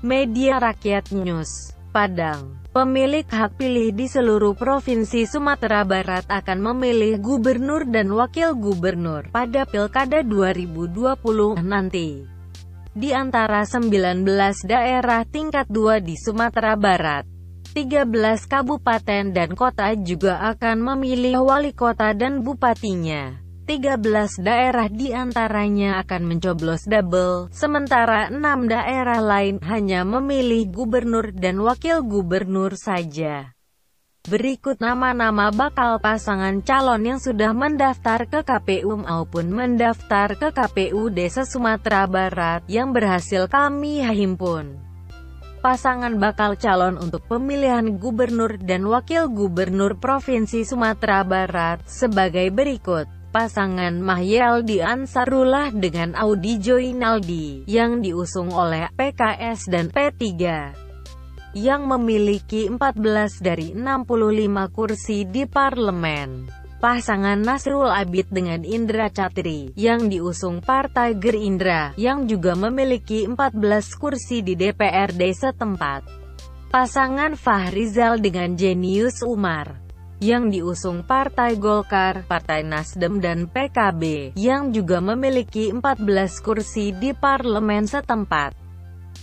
Media 0.00 0.56
Rakyat 0.56 1.12
News, 1.12 1.76
Padang. 1.92 2.56
Pemilik 2.72 3.28
hak 3.28 3.60
pilih 3.60 3.92
di 3.92 4.08
seluruh 4.08 4.56
provinsi 4.56 5.28
Sumatera 5.28 5.84
Barat 5.84 6.24
akan 6.24 6.72
memilih 6.72 7.20
gubernur 7.20 7.84
dan 7.84 8.08
wakil 8.08 8.56
gubernur 8.56 9.28
pada 9.28 9.68
Pilkada 9.68 10.24
2020 10.24 11.60
nanti. 11.60 12.24
Di 12.96 13.12
antara 13.12 13.68
19 13.68 14.24
daerah 14.64 15.20
tingkat 15.28 15.68
2 15.68 16.00
di 16.00 16.16
Sumatera 16.16 16.80
Barat, 16.80 17.28
13 17.76 18.08
kabupaten 18.48 19.36
dan 19.36 19.52
kota 19.52 19.92
juga 20.00 20.40
akan 20.48 20.96
memilih 20.96 21.44
wali 21.44 21.76
kota 21.76 22.16
dan 22.16 22.40
bupatinya. 22.40 23.49
13 23.70 24.02
daerah 24.42 24.90
di 24.90 25.14
antaranya 25.14 26.02
akan 26.02 26.26
mencoblos 26.26 26.90
double, 26.90 27.54
sementara 27.54 28.26
6 28.26 28.66
daerah 28.66 29.22
lain 29.22 29.62
hanya 29.62 30.02
memilih 30.02 30.66
gubernur 30.74 31.30
dan 31.30 31.62
wakil 31.62 32.02
gubernur 32.02 32.74
saja. 32.74 33.54
Berikut 34.26 34.82
nama-nama 34.82 35.54
bakal 35.54 36.02
pasangan 36.02 36.58
calon 36.66 37.14
yang 37.14 37.22
sudah 37.22 37.54
mendaftar 37.54 38.26
ke 38.26 38.42
KPU 38.42 39.06
maupun 39.06 39.54
mendaftar 39.54 40.34
ke 40.34 40.50
KPU 40.50 41.06
Desa 41.14 41.46
Sumatera 41.46 42.10
Barat 42.10 42.66
yang 42.66 42.90
berhasil 42.90 43.46
kami 43.46 44.02
himpun. 44.02 44.82
Pasangan 45.62 46.18
bakal 46.18 46.58
calon 46.58 46.98
untuk 46.98 47.22
pemilihan 47.30 47.86
gubernur 48.02 48.58
dan 48.58 48.82
wakil 48.90 49.30
gubernur 49.30 49.94
Provinsi 49.94 50.66
Sumatera 50.66 51.22
Barat 51.22 51.86
sebagai 51.86 52.50
berikut 52.50 53.19
pasangan 53.30 53.94
Mahyaldi 54.02 54.82
Ansarullah 54.82 55.70
dengan 55.70 56.18
Audi 56.18 56.58
Joinaldi, 56.58 57.64
yang 57.70 58.02
diusung 58.02 58.50
oleh 58.50 58.90
PKS 58.98 59.70
dan 59.70 59.88
P3 59.88 60.26
yang 61.50 61.90
memiliki 61.90 62.70
14 62.70 63.42
dari 63.42 63.74
65 63.74 64.70
kursi 64.70 65.26
di 65.26 65.46
parlemen. 65.50 66.46
Pasangan 66.80 67.36
Nasrul 67.36 67.92
Abid 67.92 68.32
dengan 68.32 68.64
Indra 68.64 69.12
Catri, 69.12 69.68
yang 69.76 70.08
diusung 70.08 70.64
Partai 70.64 71.12
Gerindra, 71.12 71.92
yang 72.00 72.24
juga 72.24 72.56
memiliki 72.56 73.28
14 73.28 74.00
kursi 74.00 74.40
di 74.40 74.56
DPRD 74.56 75.20
setempat. 75.36 76.08
Pasangan 76.72 77.36
Fahrizal 77.36 78.22
dengan 78.22 78.56
Jenius 78.56 79.20
Umar, 79.26 79.89
yang 80.20 80.52
diusung 80.52 81.00
Partai 81.00 81.56
Golkar, 81.56 82.28
Partai 82.28 82.60
Nasdem 82.60 83.24
dan 83.24 83.48
PKB, 83.48 84.36
yang 84.36 84.68
juga 84.68 85.00
memiliki 85.00 85.72
14 85.72 86.44
kursi 86.44 86.92
di 86.92 87.16
parlemen 87.16 87.88
setempat. 87.88 88.52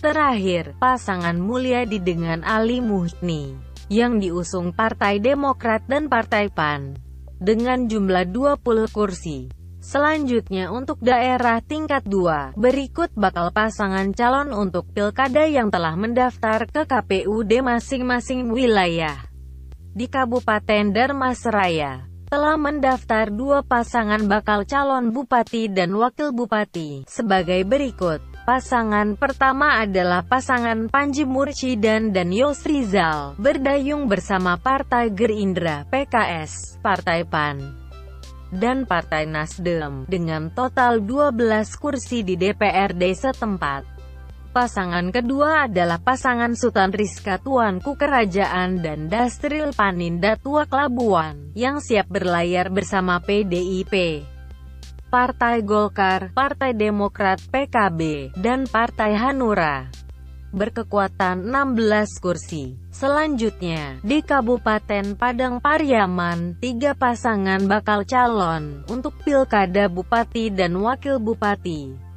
Terakhir, 0.02 0.74
pasangan 0.82 1.38
Mulyadi 1.38 2.02
dengan 2.02 2.42
Ali 2.42 2.82
Muhni, 2.82 3.54
yang 3.86 4.18
diusung 4.18 4.74
Partai 4.74 5.22
Demokrat 5.22 5.86
dan 5.86 6.10
Partai 6.10 6.50
PAN, 6.50 6.98
dengan 7.38 7.86
jumlah 7.86 8.26
20 8.26 8.90
kursi. 8.90 9.54
Selanjutnya 9.78 10.74
untuk 10.74 10.98
daerah 10.98 11.62
tingkat 11.62 12.02
2, 12.10 12.58
berikut 12.58 13.14
bakal 13.14 13.54
pasangan 13.54 14.10
calon 14.10 14.50
untuk 14.50 14.90
pilkada 14.90 15.46
yang 15.46 15.70
telah 15.70 15.94
mendaftar 15.94 16.66
ke 16.66 16.82
KPUD 16.82 17.62
masing-masing 17.62 18.50
wilayah 18.50 19.28
di 19.98 20.06
Kabupaten 20.06 20.94
Darmasraya 20.94 22.06
telah 22.30 22.54
mendaftar 22.54 23.34
dua 23.34 23.66
pasangan 23.66 24.22
bakal 24.30 24.62
calon 24.62 25.10
bupati 25.10 25.66
dan 25.66 25.90
wakil 25.98 26.30
bupati, 26.30 27.02
sebagai 27.10 27.66
berikut. 27.66 28.22
Pasangan 28.46 29.18
pertama 29.18 29.82
adalah 29.82 30.22
pasangan 30.22 30.86
Panji 30.86 31.26
Murcidan 31.26 32.14
dan 32.14 32.30
Yos 32.30 32.62
Rizal, 32.62 33.34
berdayung 33.42 34.06
bersama 34.06 34.54
Partai 34.54 35.10
Gerindra, 35.10 35.82
PKS, 35.90 36.78
Partai 36.78 37.26
PAN, 37.26 37.58
dan 38.54 38.86
Partai 38.86 39.26
Nasdem, 39.26 40.06
dengan 40.06 40.52
total 40.54 41.02
12 41.02 41.34
kursi 41.74 42.22
di 42.22 42.38
DPRD 42.38 43.02
setempat. 43.18 43.97
Pasangan 44.48 45.12
kedua 45.12 45.68
adalah 45.68 46.00
pasangan 46.00 46.56
Sultan 46.56 46.88
Rizka 46.88 47.36
Tuanku 47.36 48.00
Kerajaan 48.00 48.80
dan 48.80 49.12
Dastril 49.12 49.76
Paninda 49.76 50.40
Tua 50.40 50.64
Kelabuan, 50.64 51.52
yang 51.52 51.84
siap 51.84 52.08
berlayar 52.08 52.72
bersama 52.72 53.20
PDIP. 53.20 54.24
Partai 55.12 55.60
Golkar, 55.60 56.32
Partai 56.32 56.72
Demokrat 56.72 57.44
PKB, 57.52 58.32
dan 58.40 58.64
Partai 58.64 59.12
Hanura 59.20 59.88
berkekuatan 60.48 61.44
16 61.44 62.24
kursi. 62.24 62.80
Selanjutnya, 62.88 64.00
di 64.00 64.24
Kabupaten 64.24 65.12
Padang 65.12 65.60
Pariaman, 65.60 66.56
tiga 66.56 66.96
pasangan 66.96 67.68
bakal 67.68 68.08
calon 68.08 68.80
untuk 68.88 69.12
Pilkada 69.20 69.92
Bupati 69.92 70.48
dan 70.48 70.72
Wakil 70.80 71.20
Bupati 71.20 72.07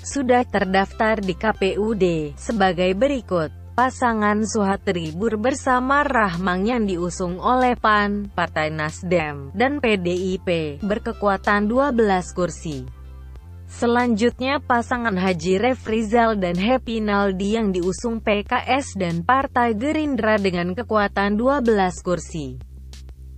sudah 0.00 0.48
terdaftar 0.48 1.20
di 1.20 1.36
KPUD, 1.36 2.32
sebagai 2.40 2.96
berikut. 2.96 3.52
Pasangan 3.72 4.44
Suhatri 4.44 5.16
Bur 5.16 5.40
bersama 5.40 6.04
Rahmang 6.04 6.68
yang 6.68 6.84
diusung 6.84 7.40
oleh 7.40 7.72
PAN, 7.72 8.28
Partai 8.28 8.68
Nasdem, 8.68 9.48
dan 9.56 9.80
PDIP, 9.80 10.80
berkekuatan 10.84 11.72
12 11.72 12.36
kursi. 12.36 12.84
Selanjutnya 13.72 14.60
pasangan 14.60 15.16
Haji 15.16 15.56
Refrizal 15.56 16.36
dan 16.36 16.60
Happy 16.60 17.00
Naldi 17.00 17.56
yang 17.56 17.72
diusung 17.72 18.20
PKS 18.20 19.00
dan 19.00 19.24
Partai 19.24 19.72
Gerindra 19.72 20.36
dengan 20.36 20.76
kekuatan 20.76 21.40
12 21.40 21.72
kursi. 22.04 22.71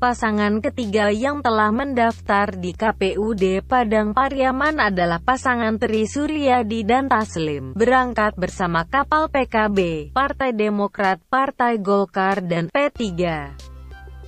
Pasangan 0.05 0.61
ketiga 0.61 1.09
yang 1.09 1.41
telah 1.41 1.73
mendaftar 1.73 2.53
di 2.61 2.77
KPUD 2.77 3.65
Padang 3.65 4.13
Pariaman 4.13 4.77
adalah 4.77 5.17
pasangan 5.17 5.81
Tri 5.81 6.05
Suryadi 6.05 6.85
dan 6.85 7.09
Taslim, 7.09 7.73
berangkat 7.73 8.37
bersama 8.37 8.85
kapal 8.85 9.33
PKB, 9.33 10.13
Partai 10.13 10.53
Demokrat, 10.53 11.25
Partai 11.33 11.81
Golkar 11.81 12.45
dan 12.45 12.69
P3. 12.69 13.01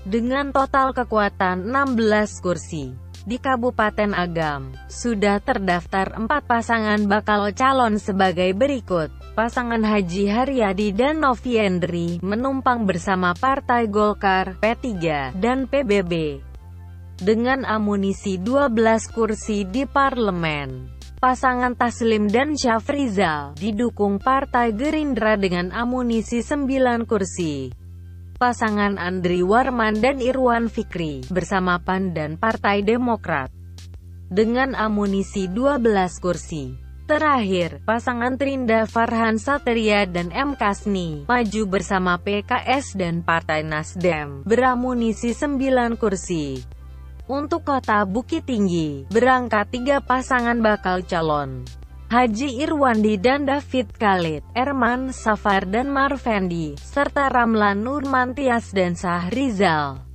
Dengan 0.09 0.49
total 0.49 0.97
kekuatan 0.97 1.69
16 1.69 2.41
kursi 2.41 2.97
di 3.29 3.37
Kabupaten 3.37 4.17
Agam. 4.17 4.73
Sudah 4.89 5.45
terdaftar 5.45 6.17
empat 6.17 6.49
pasangan 6.49 7.05
bakal 7.05 7.53
calon 7.53 8.01
sebagai 8.01 8.57
berikut. 8.57 9.26
Pasangan 9.37 9.85
Haji 9.85 10.33
Haryadi 10.33 10.97
dan 10.97 11.21
Novi 11.21 11.61
Endri 11.61 12.17
menumpang 12.25 12.89
bersama 12.89 13.37
Partai 13.37 13.85
Golkar, 13.85 14.57
P3, 14.65 14.97
dan 15.37 15.69
PBB. 15.69 16.41
Dengan 17.21 17.69
amunisi 17.69 18.41
12 18.41 18.73
kursi 19.13 19.69
di 19.69 19.85
parlemen. 19.85 20.89
Pasangan 21.21 21.77
Taslim 21.77 22.33
dan 22.33 22.57
Syafrizal 22.57 23.53
didukung 23.61 24.17
Partai 24.17 24.73
Gerindra 24.73 25.37
dengan 25.37 25.69
amunisi 25.69 26.41
9 26.41 27.05
kursi 27.05 27.69
pasangan 28.37 29.01
Andri 29.01 29.41
Warman 29.41 30.01
dan 30.01 30.21
Irwan 30.21 30.69
Fikri, 30.69 31.25
bersama 31.33 31.81
PAN 31.81 32.13
dan 32.13 32.37
Partai 32.37 32.85
Demokrat. 32.85 33.49
Dengan 34.29 34.77
amunisi 34.77 35.49
12 35.49 36.21
kursi. 36.21 36.86
Terakhir, 37.07 37.87
pasangan 37.87 38.35
Trinda 38.35 38.83
Farhan 38.83 39.39
Satria 39.39 40.11
dan 40.11 40.35
M. 40.35 40.59
Kasni, 40.59 41.23
maju 41.31 41.63
bersama 41.71 42.19
PKS 42.19 42.99
dan 42.99 43.23
Partai 43.23 43.63
Nasdem, 43.63 44.43
beramunisi 44.43 45.31
9 45.31 45.95
kursi. 45.95 46.67
Untuk 47.31 47.63
kota 47.63 48.03
Bukit 48.03 48.51
Tinggi, 48.51 49.07
berangkat 49.07 49.71
tiga 49.71 50.03
pasangan 50.03 50.59
bakal 50.59 51.07
calon. 51.07 51.63
Haji 52.11 52.63
Irwandi 52.67 53.23
dan 53.23 53.47
David 53.47 53.95
Khalid, 53.95 54.43
Erman 54.59 55.15
Safar 55.15 55.63
dan 55.63 55.95
Marvendi, 55.95 56.75
serta 56.75 57.31
Ramlan 57.31 57.87
Nurmantias 57.87 58.75
dan 58.75 58.99
Sahrizal. 58.99 60.06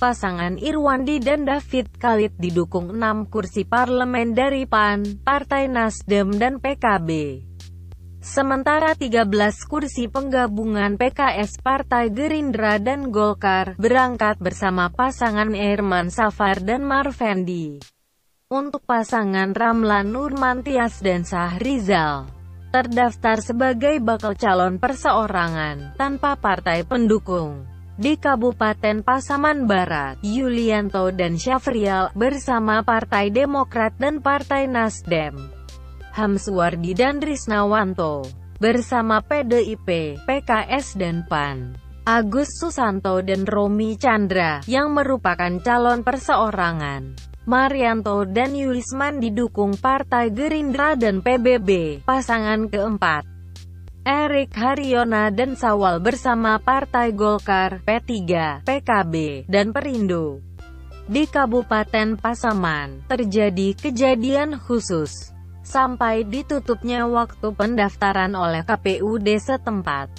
Pasangan 0.00 0.56
Irwandi 0.56 1.20
dan 1.20 1.44
David 1.44 2.00
Khalid 2.00 2.40
didukung 2.40 2.96
6 2.96 3.28
kursi 3.28 3.68
parlemen 3.68 4.32
dari 4.32 4.64
PAN, 4.64 5.20
Partai 5.20 5.68
Nasdem 5.68 6.40
dan 6.40 6.56
PKB. 6.56 7.44
Sementara 8.24 8.96
13 8.96 9.28
kursi 9.68 10.08
penggabungan 10.08 10.96
PKS 10.96 11.60
Partai 11.60 12.08
Gerindra 12.08 12.80
dan 12.80 13.12
Golkar 13.12 13.76
berangkat 13.76 14.40
bersama 14.40 14.88
pasangan 14.88 15.52
Erman 15.52 16.08
Safar 16.08 16.64
dan 16.64 16.80
Marvendi. 16.80 17.84
Untuk 18.48 18.88
pasangan 18.88 19.52
Ramlan 19.52 20.16
Nurmantias 20.16 21.04
dan 21.04 21.28
Sahrizal, 21.28 22.24
terdaftar 22.72 23.44
sebagai 23.44 24.00
bakal 24.00 24.32
calon 24.32 24.80
perseorangan, 24.80 25.94
tanpa 26.00 26.40
partai 26.40 26.88
pendukung. 26.88 27.69
Di 28.00 28.16
Kabupaten 28.16 29.04
Pasaman 29.04 29.68
Barat, 29.68 30.16
Yulianto 30.24 31.12
dan 31.12 31.36
Syafrial, 31.36 32.08
bersama 32.16 32.80
Partai 32.80 33.28
Demokrat 33.28 33.92
dan 34.00 34.24
Partai 34.24 34.64
Nasdem. 34.64 35.36
Hamswardi 36.16 36.96
dan 36.96 37.20
Risnawanto 37.20 38.24
bersama 38.56 39.20
PDIP, 39.20 40.16
PKS 40.24 40.96
dan 40.96 41.28
PAN. 41.28 41.76
Agus 42.08 42.56
Susanto 42.56 43.20
dan 43.20 43.44
Romi 43.44 44.00
Chandra, 44.00 44.64
yang 44.64 44.96
merupakan 44.96 45.60
calon 45.60 46.00
perseorangan. 46.00 47.20
Marianto 47.44 48.24
dan 48.24 48.56
Yulisman 48.56 49.20
didukung 49.20 49.76
Partai 49.76 50.32
Gerindra 50.32 50.96
dan 50.96 51.20
PBB, 51.20 52.00
pasangan 52.08 52.64
keempat. 52.72 53.29
Erik 54.10 54.58
Haryona 54.58 55.30
dan 55.30 55.54
Sawal 55.54 56.02
bersama 56.02 56.58
Partai 56.58 57.14
Golkar, 57.14 57.78
P3, 57.86 58.10
PKB, 58.66 59.46
dan 59.46 59.70
Perindo. 59.70 60.42
Di 61.06 61.30
Kabupaten 61.30 62.18
Pasaman, 62.18 63.06
terjadi 63.06 63.70
kejadian 63.78 64.58
khusus. 64.58 65.30
Sampai 65.62 66.26
ditutupnya 66.26 67.06
waktu 67.06 67.54
pendaftaran 67.54 68.34
oleh 68.34 68.66
KPUD 68.66 69.30
setempat. 69.38 70.10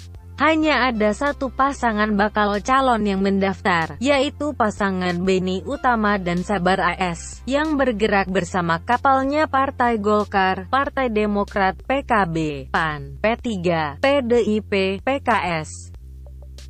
Hanya 0.42 0.90
ada 0.90 1.14
satu 1.14 1.54
pasangan 1.54 2.18
bakal 2.18 2.58
calon 2.66 3.06
yang 3.06 3.22
mendaftar, 3.22 3.94
yaitu 4.02 4.50
pasangan 4.58 5.14
Beni 5.22 5.62
Utama 5.62 6.18
dan 6.18 6.42
Sabar 6.42 6.82
AS, 6.82 7.46
yang 7.46 7.78
bergerak 7.78 8.26
bersama 8.26 8.82
kapalnya 8.82 9.46
Partai 9.46 10.02
Golkar, 10.02 10.66
Partai 10.66 11.14
Demokrat, 11.14 11.78
PKB, 11.86 12.66
PAN, 12.74 13.22
P3, 13.22 13.54
PDIP, 14.02 14.98
PKS, 15.06 15.94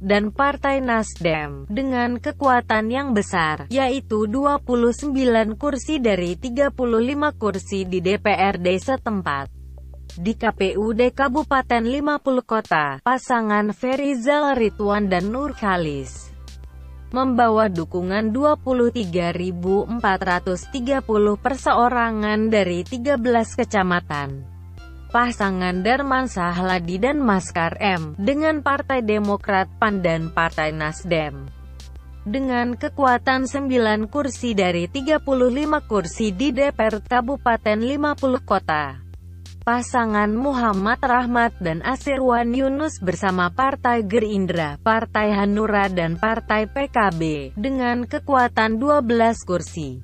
dan 0.05 0.37
Partai 0.37 0.85
Nasdem, 0.85 1.65
dengan 1.73 2.21
kekuatan 2.21 2.93
yang 2.93 3.17
besar, 3.17 3.73
yaitu 3.73 4.29
29 4.29 5.17
kursi 5.57 5.97
dari 5.97 6.37
35 6.37 6.77
kursi 7.41 7.89
di 7.89 8.05
DPRD 8.05 8.69
setempat. 8.77 9.62
Di 10.13 10.37
KPUD 10.37 11.17
Kabupaten 11.17 11.89
50 11.89 12.45
Kota, 12.45 13.01
pasangan 13.01 13.73
Ferizal 13.73 14.53
Ridwan 14.61 15.09
dan 15.09 15.33
Nur 15.33 15.57
Khalis 15.57 16.29
membawa 17.13 17.73
dukungan 17.73 18.33
23.430 18.33 19.89
perseorangan 21.41 22.41
dari 22.53 22.85
13 22.85 23.21
kecamatan. 23.57 24.45
Pasangan 25.13 25.81
Darman 25.81 26.29
Sahladi 26.29 26.97
dan 26.97 27.21
Maskar 27.21 27.77
M, 27.81 28.13
dengan 28.17 28.65
Partai 28.65 29.01
Demokrat 29.05 29.69
PAN 29.77 30.01
dan 30.05 30.29
Partai 30.33 30.73
Nasdem. 30.73 31.49
Dengan 32.25 32.77
kekuatan 32.77 33.49
9 33.49 34.13
kursi 34.13 34.53
dari 34.53 34.89
35 34.89 35.25
kursi 35.89 36.37
di 36.37 36.53
DPR 36.53 37.01
Kabupaten 37.01 37.77
50 37.77 38.41
Kota. 38.45 39.12
Pasangan 39.63 40.27
Muhammad 40.35 40.99
Rahmat 40.99 41.55
dan 41.63 41.87
Asirwan 41.87 42.51
Yunus 42.51 42.99
bersama 42.99 43.47
Partai 43.47 44.03
Gerindra, 44.03 44.75
Partai 44.83 45.31
Hanura 45.31 45.87
dan 45.87 46.19
Partai 46.19 46.67
PKB, 46.67 47.55
dengan 47.55 48.03
kekuatan 48.03 48.83
12 48.83 49.07
kursi. 49.47 50.03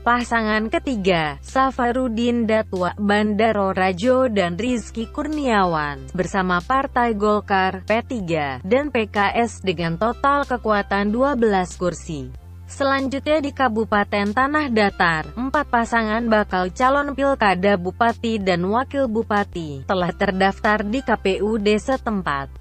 Pasangan 0.00 0.72
ketiga, 0.72 1.36
Safarudin 1.44 2.48
Datwa, 2.48 2.96
Bandaro 2.96 3.76
Rajo 3.76 4.32
dan 4.32 4.56
Rizky 4.56 5.04
Kurniawan, 5.12 6.08
bersama 6.16 6.64
Partai 6.64 7.12
Golkar, 7.12 7.84
P3, 7.84 8.64
dan 8.64 8.88
PKS 8.88 9.60
dengan 9.60 10.00
total 10.00 10.48
kekuatan 10.48 11.12
12 11.12 11.76
kursi. 11.76 12.47
Selanjutnya 12.68 13.40
di 13.40 13.48
Kabupaten 13.48 14.28
Tanah 14.36 14.68
Datar, 14.68 15.32
empat 15.32 15.72
pasangan 15.72 16.20
bakal 16.28 16.68
calon 16.76 17.16
pilkada 17.16 17.80
bupati 17.80 18.36
dan 18.36 18.60
wakil 18.68 19.08
bupati 19.08 19.88
telah 19.88 20.12
terdaftar 20.12 20.84
di 20.84 21.00
KPUD 21.00 21.64
setempat. 21.64 22.52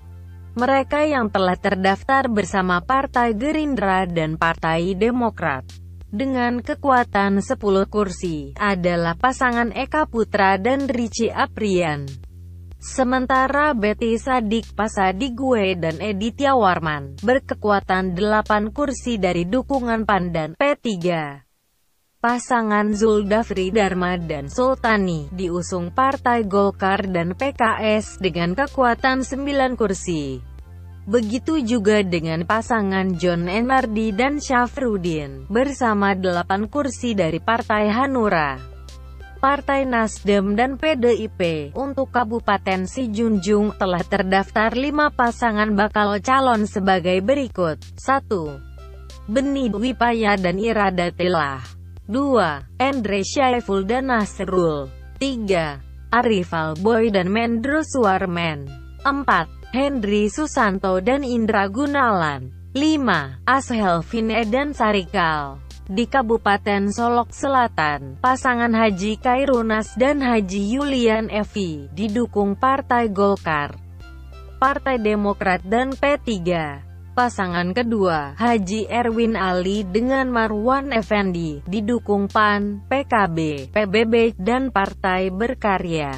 Mereka 0.56 1.12
yang 1.12 1.28
telah 1.28 1.60
terdaftar 1.60 2.32
bersama 2.32 2.80
Partai 2.80 3.36
Gerindra 3.36 4.08
dan 4.08 4.40
Partai 4.40 4.96
Demokrat 4.96 5.68
dengan 6.08 6.64
kekuatan 6.64 7.44
10 7.44 7.60
kursi 7.92 8.56
adalah 8.56 9.14
pasangan 9.20 9.76
Eka 9.76 10.08
Putra 10.08 10.56
dan 10.56 10.88
Richie 10.88 11.36
Aprian. 11.36 12.27
Sementara 12.78 13.74
Betty 13.74 14.22
Sadik 14.22 14.78
Pasadigwe 14.78 15.74
dan 15.82 15.98
Editya 15.98 16.54
Warman 16.54 17.18
berkekuatan 17.26 18.14
8 18.14 18.70
kursi 18.70 19.18
dari 19.18 19.50
dukungan 19.50 20.06
PAN 20.06 20.30
dan 20.30 20.50
P3. 20.54 20.86
Pasangan 22.22 22.94
Zuldafri 22.94 23.74
Dharma 23.74 24.22
dan 24.22 24.54
Sultani 24.54 25.26
diusung 25.34 25.90
Partai 25.90 26.46
Golkar 26.46 27.10
dan 27.10 27.34
PKS 27.34 28.22
dengan 28.22 28.54
kekuatan 28.54 29.26
9 29.26 29.74
kursi. 29.74 30.38
Begitu 31.10 31.58
juga 31.66 32.06
dengan 32.06 32.46
pasangan 32.46 33.18
John 33.18 33.50
Enardi 33.50 34.14
dan 34.14 34.38
Syafrudin, 34.38 35.50
bersama 35.50 36.14
8 36.14 36.70
kursi 36.70 37.18
dari 37.18 37.42
Partai 37.42 37.90
Hanura. 37.90 38.77
Partai 39.48 39.88
Nasdem 39.88 40.60
dan 40.60 40.76
PDIP. 40.76 41.72
Untuk 41.72 42.12
Kabupaten 42.12 42.84
Sijunjung, 42.84 43.80
telah 43.80 44.04
terdaftar 44.04 44.76
lima 44.76 45.08
pasangan 45.08 45.72
bakal 45.72 46.20
calon 46.20 46.68
sebagai 46.68 47.24
berikut. 47.24 47.80
1. 47.96 48.28
Beni 49.32 49.72
Wipaya 49.72 50.36
dan 50.36 50.60
Irada 50.60 51.16
Telah 51.16 51.64
2. 52.12 52.76
Andre 52.76 53.24
Syaiful 53.24 53.88
dan 53.88 54.12
Nasrul 54.12 54.92
3. 55.16 56.12
Arif 56.12 56.52
Alboy 56.52 57.08
dan 57.08 57.32
Mendro 57.32 57.88
Suarmen 57.88 58.68
4. 59.08 59.72
Henry 59.72 60.28
Susanto 60.28 61.00
dan 61.00 61.24
Indra 61.24 61.72
Gunalan 61.72 62.52
5. 62.76 63.48
Ashelvin 63.48 64.28
dan 64.52 64.76
Sarikal 64.76 65.67
di 65.88 66.04
Kabupaten 66.04 66.92
Solok 66.92 67.32
Selatan, 67.32 68.20
pasangan 68.20 68.72
Haji 68.76 69.16
Kairunas 69.24 69.96
dan 69.96 70.20
Haji 70.20 70.76
Yulian 70.76 71.32
Evi, 71.32 71.88
didukung 71.96 72.60
Partai 72.60 73.08
Golkar, 73.08 73.80
Partai 74.60 75.00
Demokrat 75.00 75.64
dan 75.64 75.96
P3. 75.96 76.30
Pasangan 77.18 77.74
kedua, 77.74 78.38
Haji 78.38 78.86
Erwin 78.86 79.34
Ali 79.34 79.82
dengan 79.82 80.30
Marwan 80.30 80.94
Effendi, 80.94 81.66
didukung 81.66 82.30
PAN, 82.30 82.86
PKB, 82.86 83.72
PBB, 83.74 84.38
dan 84.38 84.70
Partai 84.70 85.34
Berkarya. 85.34 86.14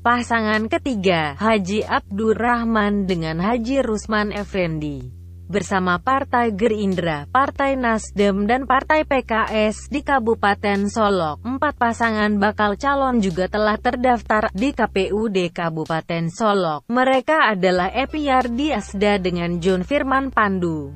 Pasangan 0.00 0.70
ketiga, 0.70 1.34
Haji 1.34 1.82
Abdurrahman 1.82 3.10
dengan 3.10 3.42
Haji 3.42 3.82
Rusman 3.82 4.30
Effendi 4.30 5.19
bersama 5.50 5.98
Partai 5.98 6.54
Gerindra, 6.54 7.26
Partai 7.26 7.74
Nasdem 7.74 8.46
dan 8.46 8.70
Partai 8.70 9.02
PKS 9.02 9.90
di 9.90 10.06
Kabupaten 10.06 10.86
Solok. 10.86 11.42
Empat 11.42 11.74
pasangan 11.74 12.30
bakal 12.38 12.78
calon 12.78 13.18
juga 13.18 13.50
telah 13.50 13.74
terdaftar 13.74 14.54
di 14.54 14.70
KPUD 14.70 15.50
Kabupaten 15.50 16.30
Solok. 16.30 16.86
Mereka 16.86 17.58
adalah 17.58 17.90
Epiardi 17.90 18.70
Asda 18.70 19.18
dengan 19.18 19.58
John 19.58 19.82
Firman 19.82 20.30
Pandu. 20.30 20.94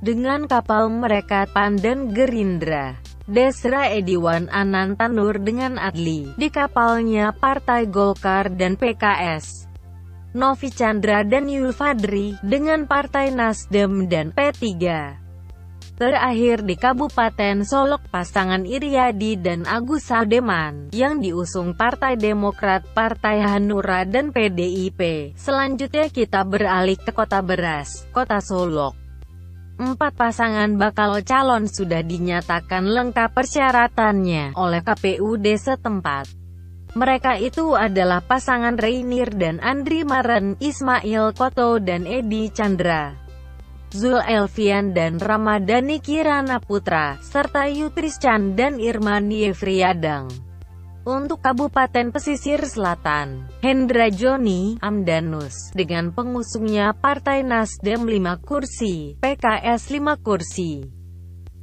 Dengan 0.00 0.48
kapal 0.48 0.88
mereka 0.88 1.44
PAN 1.52 1.76
dan 1.76 2.16
Gerindra. 2.16 2.96
Desra 3.26 3.90
Ediwan 3.90 4.46
Anantanur 4.54 5.42
dengan 5.42 5.82
Adli, 5.82 6.30
di 6.38 6.46
kapalnya 6.46 7.34
Partai 7.34 7.90
Golkar 7.90 8.54
dan 8.54 8.78
PKS. 8.78 9.66
Novi 10.36 10.68
Chandra 10.68 11.24
dan 11.24 11.48
Yulfadri, 11.48 12.36
dengan 12.44 12.84
Partai 12.84 13.32
Nasdem 13.32 14.04
dan 14.04 14.36
P3. 14.36 14.68
Terakhir 15.96 16.60
di 16.60 16.76
Kabupaten 16.76 17.64
Solok 17.64 18.12
pasangan 18.12 18.68
Iriadi 18.68 19.40
dan 19.40 19.64
Agus 19.64 20.12
Sademan, 20.12 20.92
yang 20.92 21.24
diusung 21.24 21.72
Partai 21.72 22.20
Demokrat, 22.20 22.84
Partai 22.92 23.40
Hanura 23.40 24.04
dan 24.04 24.28
PDIP. 24.28 25.32
Selanjutnya 25.40 26.12
kita 26.12 26.44
beralih 26.44 27.00
ke 27.00 27.16
Kota 27.16 27.40
Beras, 27.40 28.04
Kota 28.12 28.36
Solok. 28.44 28.92
Empat 29.80 30.20
pasangan 30.20 30.68
bakal 30.76 31.24
calon 31.24 31.64
sudah 31.64 32.04
dinyatakan 32.04 32.84
lengkap 32.84 33.32
persyaratannya 33.32 34.52
oleh 34.52 34.84
KPUD 34.84 35.46
setempat. 35.56 36.35
Mereka 36.96 37.36
itu 37.44 37.76
adalah 37.76 38.24
pasangan 38.24 38.80
Rainier 38.80 39.28
dan 39.28 39.60
Andri 39.60 40.00
Maren, 40.00 40.56
Ismail 40.56 41.36
Koto 41.36 41.76
dan 41.76 42.08
Edi 42.08 42.48
Chandra. 42.48 43.12
Zul 43.92 44.16
Elvian 44.24 44.96
dan 44.96 45.20
Ramadhani 45.20 46.00
Kirana 46.00 46.56
Putra, 46.56 47.20
serta 47.20 47.68
Yutriscan 47.68 48.56
dan 48.56 48.80
Irman 48.80 49.28
Yefriadang. 49.28 50.32
Untuk 51.04 51.44
Kabupaten 51.44 52.16
Pesisir 52.16 52.64
Selatan, 52.64 53.44
Hendra 53.60 54.08
Joni, 54.08 54.80
Amdanus, 54.80 55.76
dengan 55.76 56.16
pengusungnya 56.16 56.96
Partai 56.96 57.44
Nasdem 57.44 58.08
5 58.08 58.40
kursi, 58.40 59.20
PKS 59.20 59.92
5 59.92 60.16
kursi. 60.24 61.05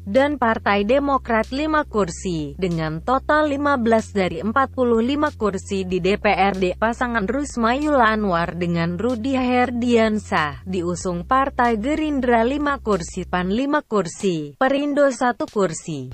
Dan 0.03 0.35
Partai 0.35 0.83
Demokrat 0.83 1.47
5 1.49 1.87
kursi, 1.87 2.53
dengan 2.59 2.99
total 2.99 3.47
15 3.51 4.11
dari 4.11 4.37
45 4.43 5.33
kursi 5.39 5.87
di 5.87 6.03
DPRD. 6.03 6.75
Pasangan 6.75 7.25
Rusmayula 7.27 8.11
Anwar 8.11 8.55
dengan 8.59 8.99
Rudi 8.99 9.35
Herdiansah, 9.39 10.67
diusung 10.67 11.23
Partai 11.23 11.79
Gerindra 11.79 12.43
5 12.43 12.83
kursi, 12.83 13.23
PAN 13.23 13.51
5 13.51 13.83
kursi, 13.87 14.59
Perindo 14.59 15.07
1 15.07 15.47
kursi. 15.47 16.11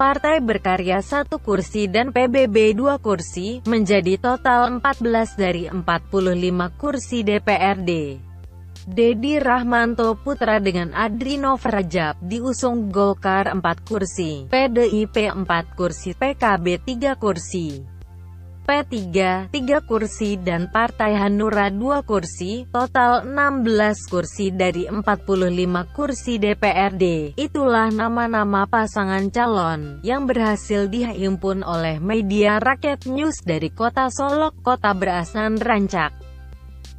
Partai 0.00 0.40
Berkarya 0.40 1.04
1 1.04 1.28
kursi 1.44 1.84
dan 1.84 2.08
PBB 2.08 2.72
2 2.72 2.96
kursi, 3.04 3.60
menjadi 3.68 4.16
total 4.16 4.80
14 4.80 5.36
dari 5.36 5.68
45 5.68 6.80
kursi 6.80 7.20
DPRD. 7.20 8.29
Dedi 8.88 9.36
Rahmanto 9.36 10.16
Putra 10.16 10.56
dengan 10.56 10.96
Adrino 10.96 11.60
Rajab 11.60 12.16
diusung 12.24 12.88
Golkar 12.88 13.52
4 13.52 13.60
kursi, 13.84 14.48
PDIP 14.48 15.28
4 15.32 15.44
kursi, 15.76 16.16
PKB 16.16 16.80
3 16.88 17.20
kursi, 17.20 18.00
P3 18.70 19.50
3 19.50 19.82
kursi 19.82 20.38
dan 20.38 20.70
Partai 20.70 21.18
Hanura 21.18 21.74
2 21.74 22.06
kursi, 22.06 22.70
total 22.70 23.26
16 23.26 24.06
kursi 24.06 24.54
dari 24.54 24.86
45 24.86 25.02
kursi 25.90 26.38
DPRD. 26.38 27.34
Itulah 27.34 27.90
nama-nama 27.90 28.70
pasangan 28.70 29.26
calon 29.34 29.98
yang 30.06 30.22
berhasil 30.22 30.86
dihimpun 30.86 31.66
oleh 31.66 31.98
media 31.98 32.62
Rakyat 32.62 33.10
News 33.10 33.42
dari 33.42 33.74
Kota 33.74 34.06
Solok, 34.06 34.62
Kota 34.62 34.94
Berasan 34.94 35.58
Rancak. 35.58 36.19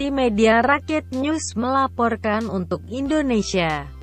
Media 0.09 0.65
Rakyat 0.65 1.13
News 1.13 1.53
melaporkan 1.53 2.49
untuk 2.49 2.81
Indonesia. 2.89 4.00